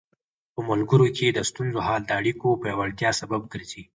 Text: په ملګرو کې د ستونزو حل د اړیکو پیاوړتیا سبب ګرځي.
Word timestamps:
په 0.53 0.59
ملګرو 0.69 1.07
کې 1.17 1.27
د 1.31 1.39
ستونزو 1.49 1.79
حل 1.85 2.01
د 2.05 2.11
اړیکو 2.19 2.59
پیاوړتیا 2.61 3.09
سبب 3.21 3.41
ګرځي. 3.53 3.83